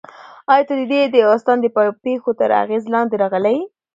[0.51, 1.65] ایا ته د دې داستان د
[2.05, 3.63] پېښو تر اغېز لاندې راغلی یې؟